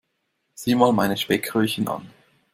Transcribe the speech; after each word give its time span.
Sieh 0.55 0.73
mal 0.73 0.91
meine 0.93 1.15
Speckröllchen 1.15 1.87
an. 1.87 2.09